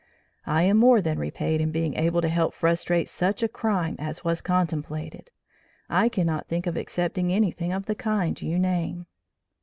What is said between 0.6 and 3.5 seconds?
am more than repaid in being able to help frustrate such a